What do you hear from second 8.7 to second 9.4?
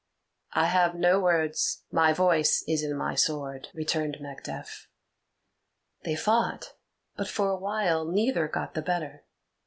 the better.